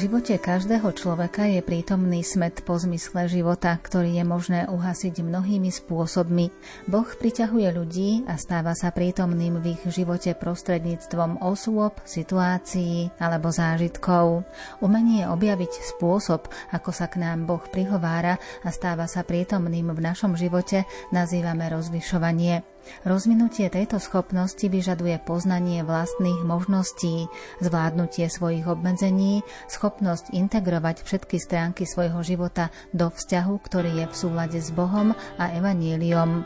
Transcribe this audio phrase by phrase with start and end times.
[0.00, 6.48] Živote každého človeka je prítomný smet po zmysle života, ktorý je možné uhasiť mnohými spôsobmi.
[6.88, 14.48] Boh priťahuje ľudí a stáva sa prítomným v ich živote prostredníctvom osôb, situácií alebo zážitkov.
[14.80, 20.32] Umenie objaviť spôsob, ako sa k nám Boh prihovára a stáva sa prítomným v našom
[20.32, 22.69] živote, nazývame rozlišovanie.
[23.02, 27.32] Rozvinutie tejto schopnosti vyžaduje poznanie vlastných možností,
[27.64, 29.40] zvládnutie svojich obmedzení,
[29.72, 35.44] schopnosť integrovať všetky stránky svojho života do vzťahu, ktorý je v súlade s Bohom a
[35.56, 36.44] Evaníliom.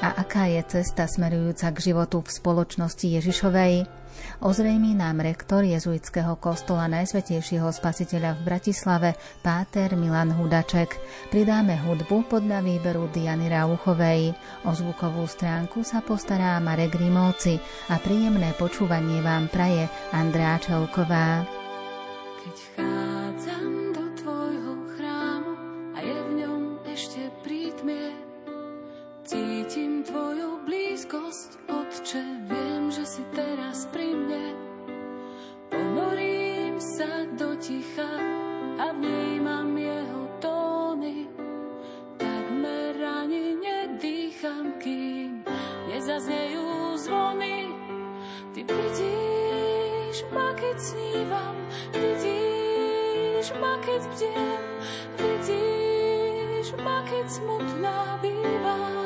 [0.00, 4.05] A aká je cesta smerujúca k životu v spoločnosti Ježišovej?
[4.42, 10.94] Ozrejmí nám rektor jezuitského kostola Najsvetejšieho spasiteľa v Bratislave, Páter Milan Hudaček.
[11.32, 14.36] Pridáme hudbu podľa výberu Diany Rauchovej.
[14.68, 17.56] O zvukovú stránku sa postará Marek Grimovci
[17.88, 21.44] a príjemné počúvanie vám praje Andrá Čelková.
[22.46, 22.86] Keď
[37.66, 38.10] ticha
[38.78, 41.26] a vnímam jeho tóny.
[42.14, 45.42] Takmer ani nedýcham, kým
[45.90, 47.74] nezaznejú zvony.
[48.54, 51.56] Ty vidíš ma, keď snívam,
[51.90, 54.62] vidíš ma, keď bdiem,
[55.18, 59.05] vidíš ma, keď smutná bývam.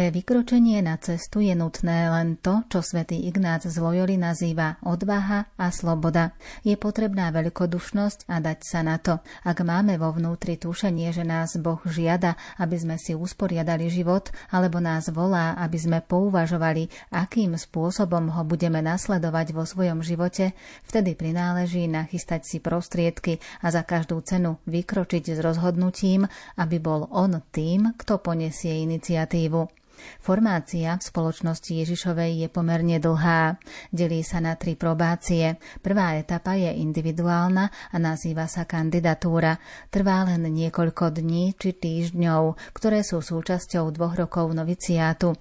[0.00, 5.52] Pre vykročenie na cestu je nutné len to, čo svätý Ignác z Loyoli nazýva odvaha
[5.60, 6.32] a sloboda.
[6.64, 9.20] Je potrebná veľkodušnosť a dať sa na to.
[9.44, 14.80] Ak máme vo vnútri tušenie, že nás Boh žiada, aby sme si usporiadali život, alebo
[14.80, 20.56] nás volá, aby sme pouvažovali, akým spôsobom ho budeme nasledovať vo svojom živote,
[20.88, 26.24] vtedy prináleží nachystať si prostriedky a za každú cenu vykročiť s rozhodnutím,
[26.56, 29.76] aby bol on tým, kto poniesie iniciatívu.
[30.20, 33.56] Formácia v spoločnosti Ježišovej je pomerne dlhá.
[33.92, 35.56] Delí sa na tri probácie.
[35.80, 39.60] Prvá etapa je individuálna a nazýva sa kandidatúra.
[39.88, 45.36] Trvá len niekoľko dní či týždňov, ktoré sú súčasťou dvoch rokov noviciátu.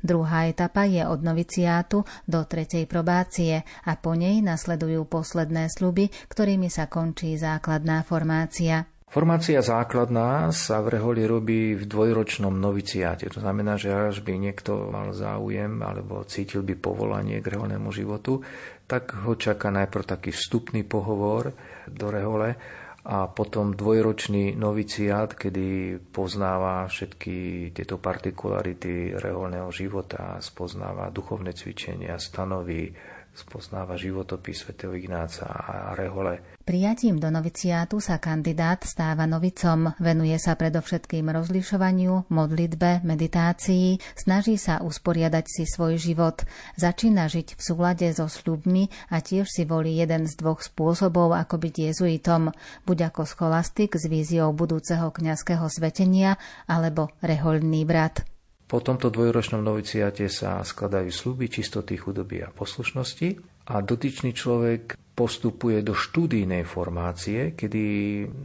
[0.00, 6.72] Druhá etapa je od noviciátu do tretej probácie a po nej nasledujú posledné sluby, ktorými
[6.72, 8.93] sa končí základná formácia.
[9.14, 13.30] Formácia základná sa v Reholi robí v dvojročnom noviciáte.
[13.30, 18.42] To znamená, že až by niekto mal záujem alebo cítil by povolanie k reholnému životu,
[18.90, 21.54] tak ho čaká najprv taký vstupný pohovor
[21.86, 22.58] do Rehole
[23.06, 32.90] a potom dvojročný noviciát, kedy poznáva všetky tieto partikularity reholného života, spoznáva duchovné cvičenia, stanoví
[33.30, 36.53] spoznáva životopis svätého Ignáca a Rehole.
[36.64, 44.80] Prijatím do noviciátu sa kandidát stáva novicom, venuje sa predovšetkým rozlišovaniu, modlitbe, meditácii, snaží sa
[44.80, 46.40] usporiadať si svoj život,
[46.80, 51.60] začína žiť v súlade so sľubmi a tiež si volí jeden z dvoch spôsobov, ako
[51.60, 52.48] byť jezuitom,
[52.88, 58.24] buď ako scholastik s víziou budúceho kňazského svetenia, alebo rehoľný brat.
[58.64, 63.36] Po tomto dvojročnom noviciate sa skladajú sluby čistoty, chudoby a poslušnosti
[63.68, 67.82] a dotyčný človek postupuje do štúdijnej formácie, kedy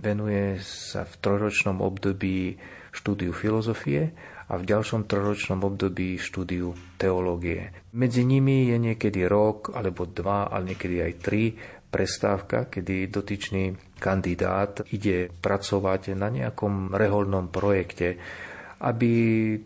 [0.06, 2.62] venuje sa v trojročnom období
[2.94, 4.13] štúdiu filozofie
[4.50, 7.74] a v ďalšom trojročnom období štúdiu teológie.
[7.94, 11.54] Medzi nimi je niekedy rok alebo dva, ale niekedy aj tri
[11.89, 18.22] prestávka, kedy dotyčný kandidát ide pracovať na nejakom reholnom projekte,
[18.79, 19.11] aby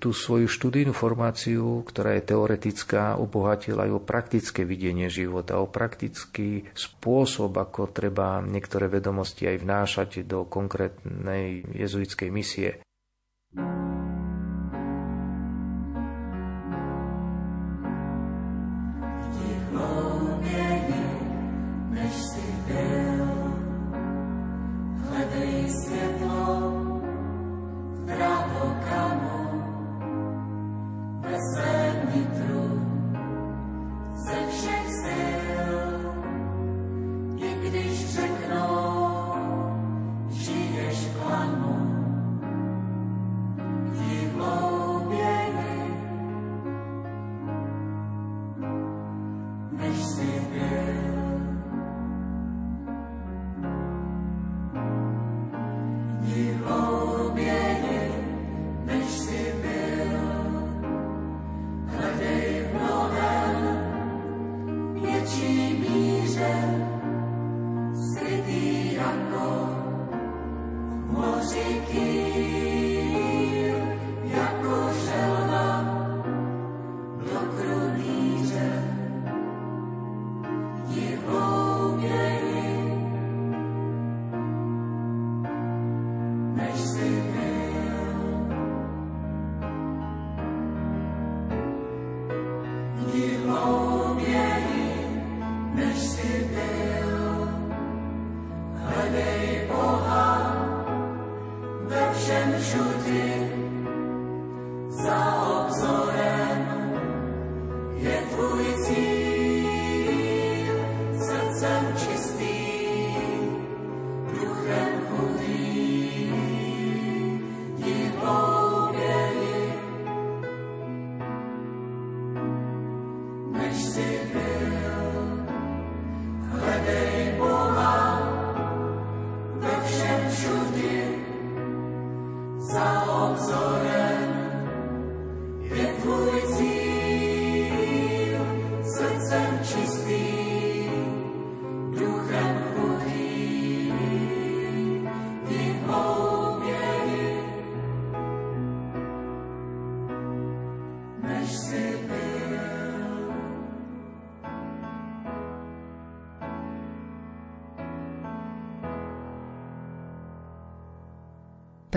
[0.02, 6.66] tú svoju študijnú formáciu, ktorá je teoretická, obohatila aj o praktické videnie života, o praktický
[6.74, 12.82] spôsob, ako treba niektoré vedomosti aj vnášať do konkrétnej jezuitskej misie.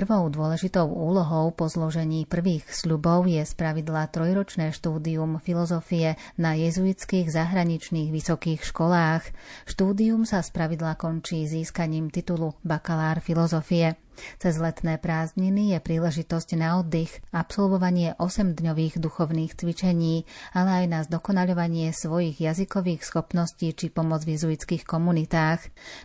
[0.07, 8.15] Prvou dôležitou úlohou po zložení prvých sľubov je spravidla trojročné štúdium filozofie na jezuitských zahraničných
[8.15, 9.27] vysokých školách.
[9.67, 13.99] Štúdium sa spravidla končí získaním titulu bakalár filozofie.
[14.37, 21.93] Cez letné prázdniny je príležitosť na oddych, absolvovanie 8-dňových duchovných cvičení, ale aj na zdokonaľovanie
[21.95, 25.61] svojich jazykových schopností či pomoc v jezuitských komunitách.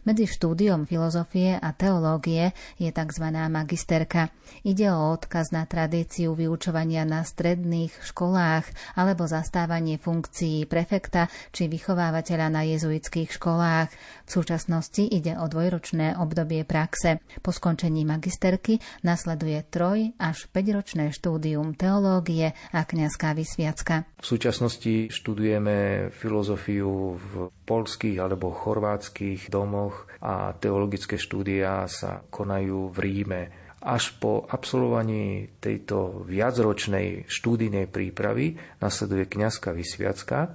[0.06, 3.26] Medzi štúdiom filozofie a teológie je tzv.
[3.32, 4.30] magisterka.
[4.62, 12.48] Ide o odkaz na tradíciu vyučovania na stredných školách alebo zastávanie funkcií prefekta či vychovávateľa
[12.52, 13.90] na jezuitských školách.
[14.28, 17.24] V súčasnosti ide o dvojročné obdobie praxe.
[17.40, 18.74] Po skončení študovaní magisterky
[19.06, 24.10] nasleduje troj až 5-ročné štúdium teológie a kňazská vysviacka.
[24.18, 27.34] V súčasnosti študujeme filozofiu v
[27.66, 33.42] polských alebo chorvátskych domoch a teologické štúdia sa konajú v Ríme.
[33.82, 40.54] Až po absolvovaní tejto viacročnej štúdijnej prípravy nasleduje kňazská vysviacka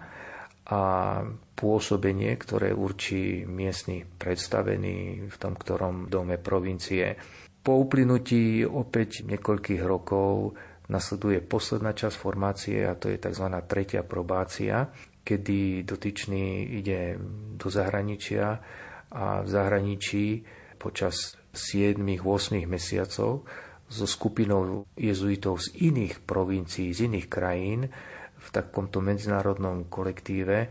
[0.67, 0.83] a
[1.55, 7.15] pôsobenie, ktoré určí miestny predstavený v tom ktorom dome provincie.
[7.63, 10.59] Po uplynutí opäť niekoľkých rokov
[10.91, 13.47] nasleduje posledná časť formácie a to je tzv.
[13.67, 14.91] tretia probácia,
[15.27, 17.19] kedy dotyčný ide
[17.59, 18.59] do zahraničia
[19.11, 20.27] a v zahraničí
[20.79, 23.47] počas 7-8 mesiacov
[23.87, 27.87] so skupinou jezuitov z iných provincií, z iných krajín
[28.47, 30.71] v takomto medzinárodnom kolektíve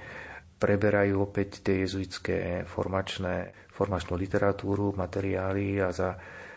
[0.56, 6.16] preberajú opäť tie jezuitské formačné, formačnú literatúru, materiály a za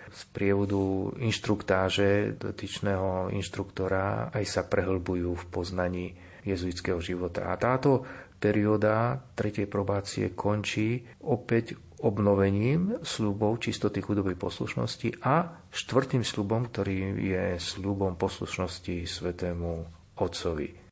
[0.08, 6.06] z prievodu inštruktáže dotyčného inštruktora aj sa prehlbujú v poznaní
[6.48, 7.52] jezuitského života.
[7.52, 8.08] A táto
[8.40, 17.44] perióda tretej probácie končí opäť obnovením slubov čistoty chudobej poslušnosti a štvrtým slubom, ktorý je
[17.58, 19.72] slubom poslušnosti svetému
[20.16, 20.87] Otcovi.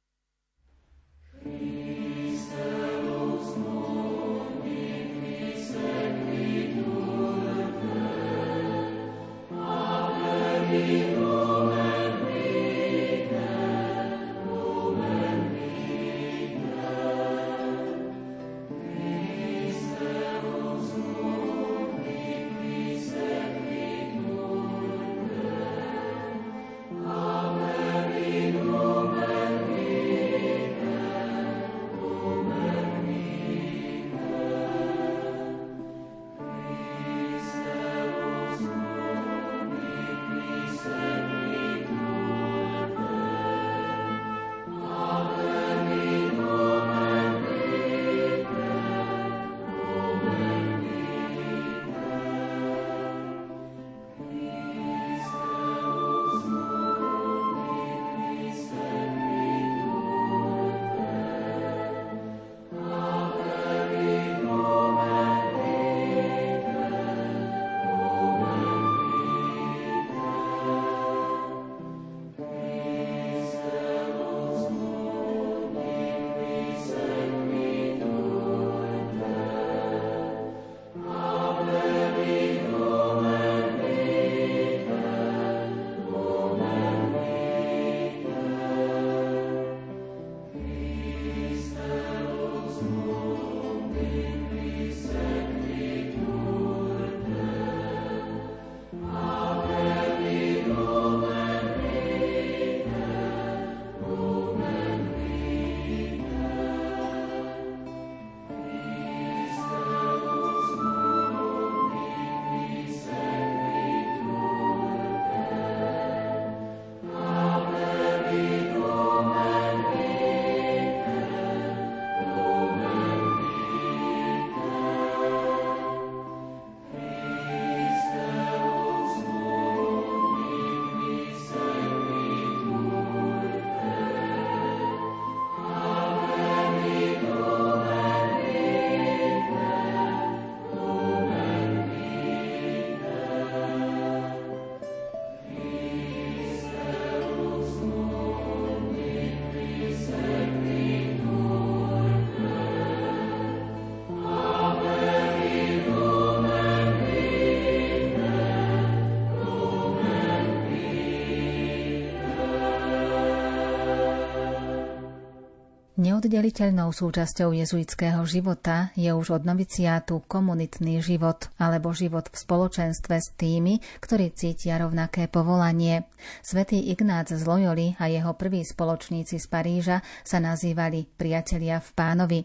[166.26, 173.30] Neoddeliteľnou súčasťou jezuitského života je už od noviciátu komunitný život alebo život v spoločenstve s
[173.38, 176.10] tými, ktorí cítia rovnaké povolanie.
[176.42, 182.40] Svetý Ignác z Loyoli a jeho prví spoločníci z Paríža sa nazývali priatelia v pánovi.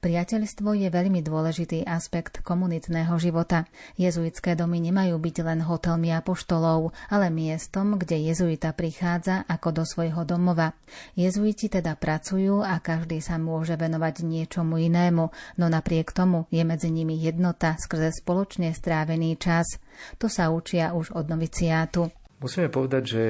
[0.00, 3.68] Priateľstvo je veľmi dôležitý aspekt komunitného života.
[4.00, 10.24] Jezuitské domy nemajú byť len hotelmi apoštolov, ale miestom, kde jezuita prichádza ako do svojho
[10.24, 10.72] domova.
[11.12, 15.24] Jezuiti teda pracujú a každý sa môže venovať niečomu inému,
[15.58, 19.82] no napriek tomu je medzi nimi jednota skrze spoločne strávený čas.
[20.22, 22.06] To sa učia už od noviciátu.
[22.38, 23.22] Musíme povedať, že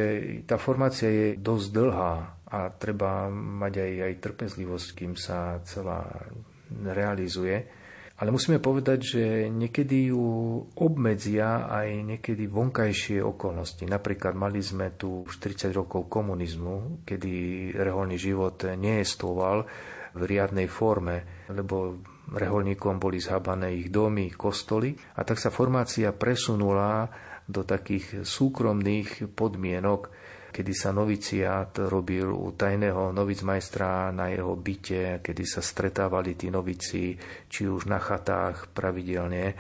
[0.45, 2.15] tá formácia je dosť dlhá
[2.53, 6.05] a treba mať aj, aj trpezlivosť, kým sa celá
[6.71, 7.86] realizuje.
[8.17, 10.25] Ale musíme povedať, že niekedy ju
[10.81, 13.85] obmedzia aj niekedy vonkajšie okolnosti.
[13.85, 17.33] Napríklad mali sme tu 40 rokov komunizmu, kedy
[17.77, 19.69] reholný život neestoval
[20.17, 22.01] v riadnej forme, lebo
[22.33, 27.05] reholníkom boli zhabané ich domy, kostoly a tak sa formácia presunula
[27.45, 30.09] do takých súkromných podmienok,
[30.57, 37.13] kedy sa noviciát robil u tajného novicmajstra na jeho byte, kedy sa stretávali tí novici,
[37.45, 39.53] či už na chatách pravidelne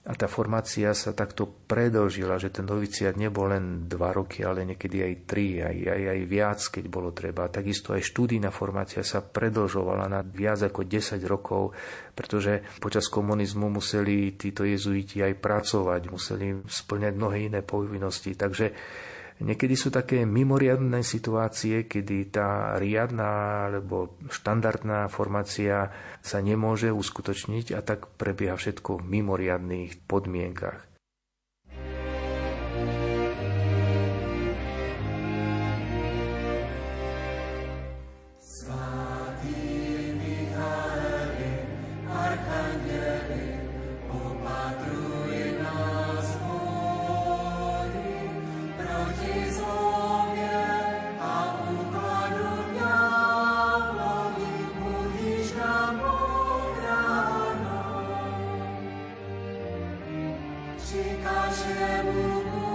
[0.00, 5.04] a tá formácia sa takto predlžila, že ten noviciát nebol len dva roky, ale niekedy
[5.04, 7.52] aj tri, aj, aj, aj viac, keď bolo treba.
[7.52, 11.76] Takisto aj štúdijná formácia sa predlžovala na viac ako 10 rokov,
[12.16, 18.32] pretože počas komunizmu museli títo jezuiti aj pracovať, museli splňať mnohé iné povinnosti.
[18.32, 18.72] Takže
[19.40, 25.88] Niekedy sú také mimoriadné situácie, kedy tá riadná alebo štandardná formácia
[26.20, 30.89] sa nemôže uskutočniť a tak prebieha všetko v mimoriadných podmienkach.
[60.90, 62.69] Při každému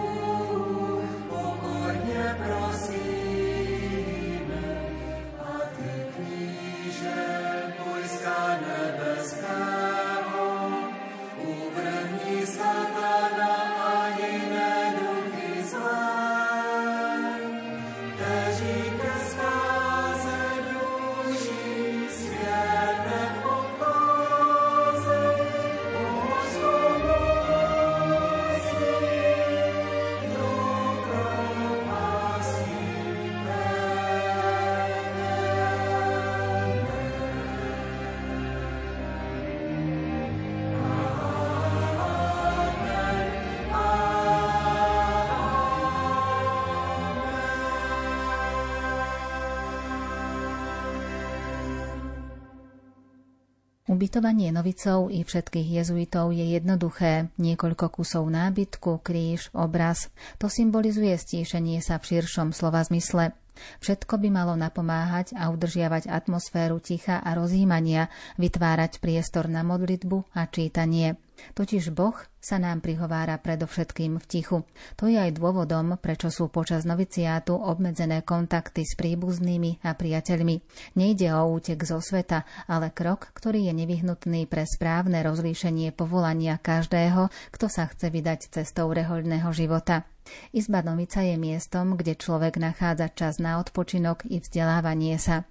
[53.85, 57.29] Ubytovanie novicov i všetkých jezuitov je jednoduché.
[57.37, 60.09] Niekoľko kusov nábytku, kríž, obraz.
[60.41, 63.37] To symbolizuje stíšenie sa v širšom slova zmysle.
[63.85, 68.09] Všetko by malo napomáhať a udržiavať atmosféru ticha a rozjímania,
[68.41, 71.21] vytvárať priestor na modlitbu a čítanie.
[71.53, 74.57] Totiž Boh sa nám prihovára predovšetkým v tichu.
[75.01, 80.61] To je aj dôvodom, prečo sú počas noviciátu obmedzené kontakty s príbuznými a priateľmi.
[80.93, 87.33] Nejde o útek zo sveta, ale krok, ktorý je nevyhnutný pre správne rozlíšenie povolania každého,
[87.49, 90.05] kto sa chce vydať cestou rehoľného života.
[90.53, 95.45] Izba Novica je miestom, kde človek nachádza čas na odpočinok i vzdelávanie sa.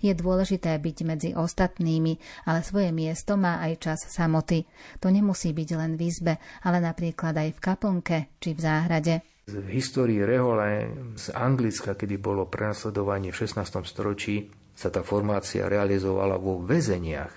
[0.00, 4.66] Je dôležité byť medzi ostatnými, ale svoje miesto má aj čas samoty.
[5.02, 9.14] To nemusí byť len v izbe, ale napríklad aj v kaplnke či v záhrade.
[9.48, 13.64] V histórii Rehole z Anglicka, kedy bolo prenasledovanie v 16.
[13.88, 17.32] storočí, sa tá formácia realizovala vo väzeniach,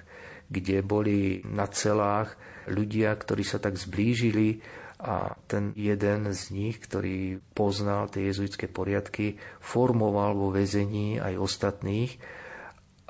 [0.51, 2.35] kde boli na celách
[2.69, 4.61] ľudia, ktorí sa tak zblížili
[5.01, 12.11] a ten jeden z nich, ktorý poznal tie jezuitské poriadky, formoval vo väzení aj ostatných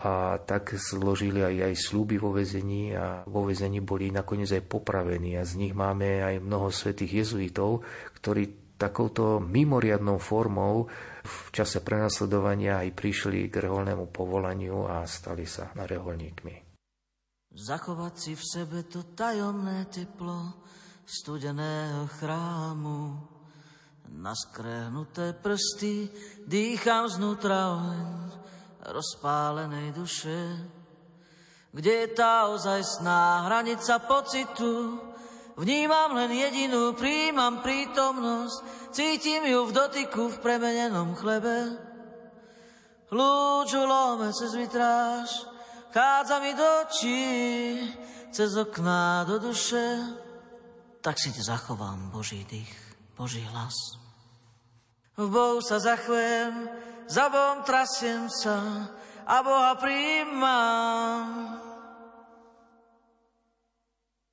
[0.02, 5.38] a tak zložili aj, aj slúby vo väzení a vo väzení boli nakoniec aj popravení
[5.38, 7.86] a z nich máme aj mnoho svetých jezuitov,
[8.18, 10.90] ktorí takouto mimoriadnou formou
[11.22, 16.72] v čase prenasledovania aj prišli k reholnému povolaniu a stali sa reholníkmi.
[17.52, 20.66] Zachovať si v sebe to tajomné teplo,
[21.06, 23.20] studeného chrámu.
[24.12, 26.12] Na skrehnuté prsty
[26.44, 28.12] dýcham znútra oheň
[28.90, 30.58] rozpálenej duše.
[31.72, 35.00] Kde je tá ozajstná hranica pocitu?
[35.56, 41.78] Vnímam len jedinú, príjmam prítomnosť, cítim ju v dotyku v premenenom chlebe.
[43.12, 45.28] Lúču lome cez vitráž,
[45.92, 47.24] chádza mi do očí,
[48.32, 50.00] cez okná do duše.
[51.02, 52.78] Tak si zachovám Boží dých,
[53.18, 53.74] Boží hlas.
[55.18, 56.70] V Bohu sa zachvem,
[57.10, 58.86] za Bohom trasiem sa
[59.26, 61.61] a Boha príjmam.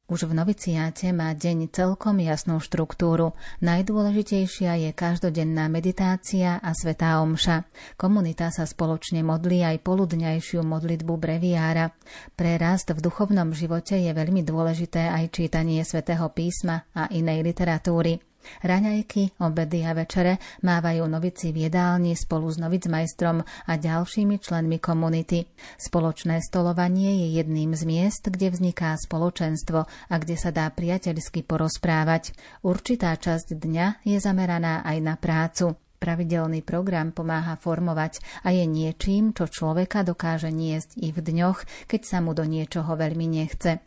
[0.08, 3.36] Už v noviciáte má deň celkom jasnú štruktúru.
[3.60, 7.68] Najdôležitejšia je každodenná meditácia a svetá omša.
[8.00, 11.92] Komunita sa spoločne modlí aj poludňajšiu modlitbu breviára.
[12.32, 18.27] Pre rast v duchovnom živote je veľmi dôležité aj čítanie svätého písma a inej literatúry.
[18.64, 25.46] Raňajky, obedy a večere mávajú novici v jedálni spolu s novicmajstrom a ďalšími členmi komunity.
[25.78, 32.34] Spoločné stolovanie je jedným z miest, kde vzniká spoločenstvo a kde sa dá priateľsky porozprávať.
[32.64, 35.78] Určitá časť dňa je zameraná aj na prácu.
[35.98, 42.00] Pravidelný program pomáha formovať a je niečím, čo človeka dokáže niesť i v dňoch, keď
[42.06, 43.82] sa mu do niečoho veľmi nechce.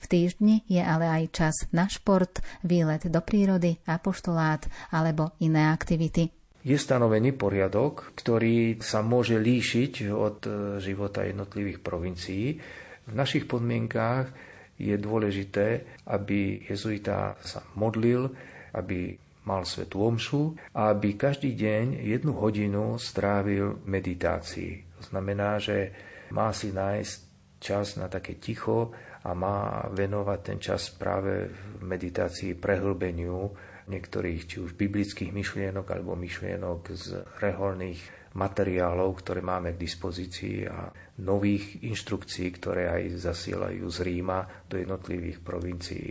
[0.00, 6.30] V týždni je ale aj čas na šport, výlet do prírody, apoštolát alebo iné aktivity.
[6.62, 12.54] Je stanovený poriadok, ktorý sa môže líšiť od e, života jednotlivých provincií.
[13.02, 14.30] V našich podmienkách
[14.78, 18.30] je dôležité, aby jezuita sa modlil,
[18.78, 25.02] aby mal svetú omšu a aby každý deň jednu hodinu strávil meditácii.
[25.02, 25.90] To znamená, že
[26.30, 27.14] má si nájsť
[27.58, 33.50] čas na také ticho, a má venovať ten čas práve v meditácii prehlbeniu
[33.86, 37.06] niektorých či už biblických myšlienok alebo myšlienok z
[37.42, 40.88] reholných materiálov, ktoré máme k dispozícii a
[41.20, 46.08] nových inštrukcií, ktoré aj zasielajú z Ríma do jednotlivých provincií.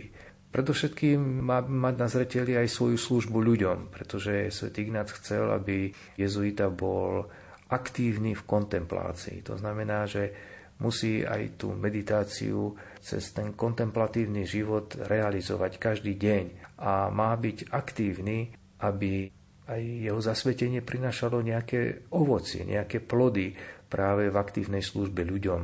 [0.52, 5.88] Predovšetkým má mať na zreteli aj svoju službu ľuďom, pretože svätý Ignác chcel, aby
[6.20, 7.24] jezuita bol
[7.72, 9.40] aktívny v kontemplácii.
[9.48, 16.44] To znamená, že musí aj tú meditáciu cez ten kontemplatívny život realizovať každý deň
[16.80, 19.30] a má byť aktívny, aby
[19.68, 23.54] aj jeho zasvetenie prinašalo nejaké ovocie, nejaké plody
[23.86, 25.62] práve v aktívnej službe ľuďom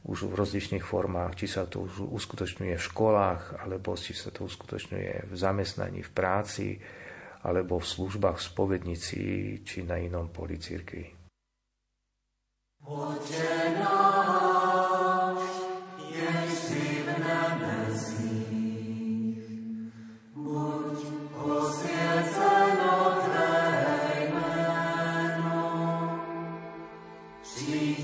[0.00, 4.48] už v rozličných formách, či sa to už uskutočňuje v školách, alebo či sa to
[4.48, 6.80] uskutočňuje v zamestnaní, v práci,
[7.44, 9.20] alebo v službách v spovednici,
[9.64, 11.04] či na inom poli cirkvi.
[12.80, 14.39] Poďte náš,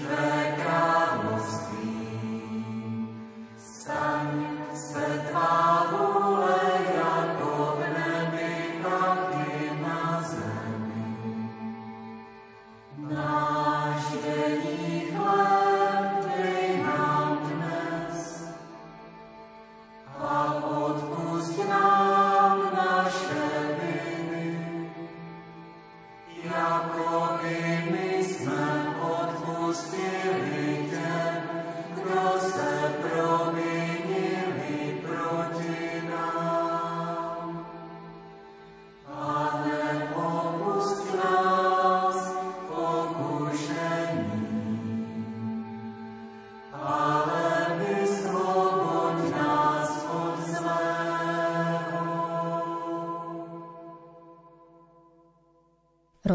[0.09, 0.36] Amen.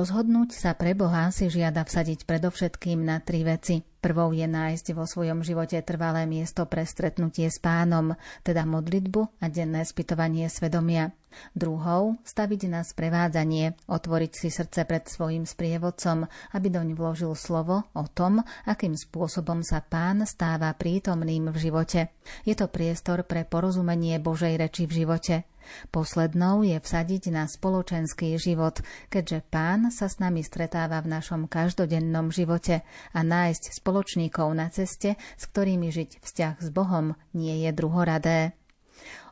[0.02, 3.86] Rozhodnúť sa pre Boha si žiada vsadiť predovšetkým na tri veci.
[4.02, 9.46] Prvou je nájsť vo svojom živote trvalé miesto pre stretnutie s pánom, teda modlitbu a
[9.46, 11.14] denné spytovanie svedomia.
[11.54, 16.26] Druhou staviť na sprevádzanie, otvoriť si srdce pred svojim sprievodcom,
[16.58, 22.10] aby doň vložil slovo o tom, akým spôsobom sa pán stáva prítomným v živote.
[22.42, 25.36] Je to priestor pre porozumenie Božej reči v živote–
[25.92, 28.82] Poslednou je vsadiť na spoločenský život,
[29.14, 32.82] keďže pán sa s nami stretáva v našom každodennom živote
[33.14, 38.56] a nájsť spoločníkov na ceste, s ktorými žiť vzťah s Bohom, nie je druhoradé.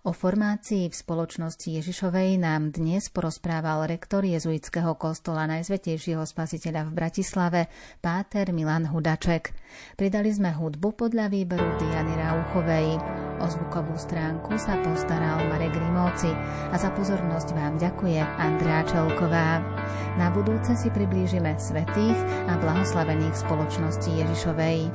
[0.04, 7.62] O formácii v spoločnosti Ježišovej nám dnes porozprával rektor jezuitského kostola Najsvetejšieho spasiteľa v Bratislave,
[8.04, 9.56] páter Milan Hudaček.
[9.96, 13.00] Pridali sme hudbu podľa výberu Diany Rauchovej.
[13.40, 16.32] O zvukovú stránku sa postaral Marek Grimovci
[16.72, 19.79] a za pozornosť vám ďakuje Andrea Čelková.
[20.18, 22.18] Na budúce si priblížime svetých
[22.50, 24.90] a blahoslavených spoločnosti Ježišovej.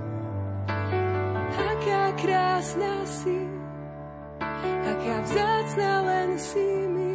[1.54, 3.54] Aká krásna si
[5.04, 7.12] aká vzácna len si mi.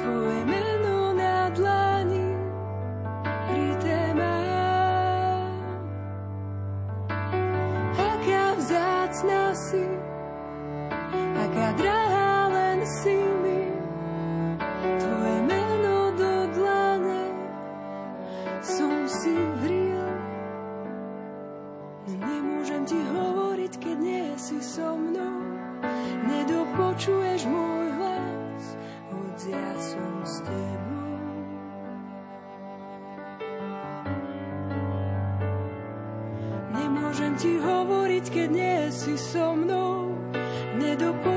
[0.00, 0.77] Tvoje meno
[38.38, 40.14] keď nie si so mnou,
[40.78, 41.27] nedopočuješ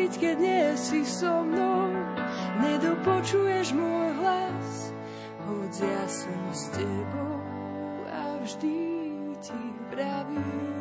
[0.00, 1.92] hovoriť, keď nie si so mnou.
[2.64, 4.96] Nedopočuješ môj hlas,
[5.44, 7.36] hoď ja som s tebou
[8.08, 8.76] a vždy
[9.44, 9.60] ti
[9.92, 10.79] vravím.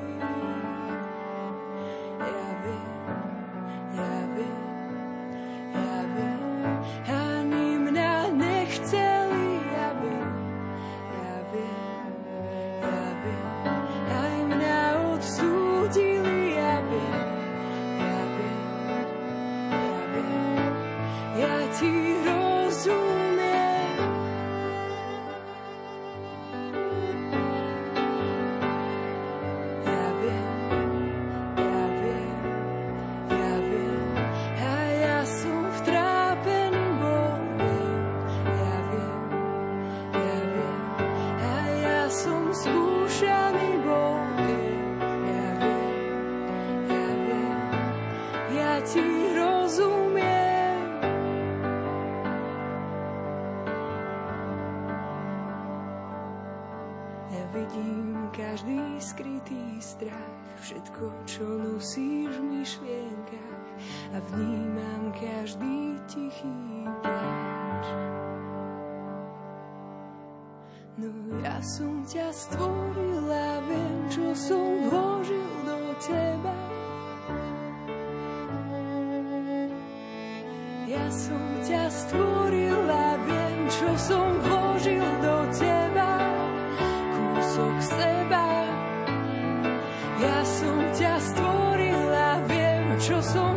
[58.59, 63.63] Každý skrytý strach, všetko, čo nosíš v myšlienkach
[64.11, 67.85] a vnímam každý tichý pláč.
[70.99, 71.07] No
[71.39, 76.55] ja som ťa stvoril a viem, čo som vložil do teba.
[80.83, 85.79] Ja som ťa stvoril a viem, čo som vložil do teba.
[87.59, 88.18] so say
[93.09, 93.48] lascio solo